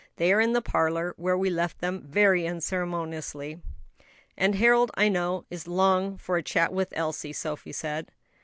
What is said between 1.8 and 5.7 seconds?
very unceremoniously." "And Harold, I know, is